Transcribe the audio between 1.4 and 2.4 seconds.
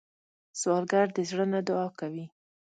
نه دعا کوي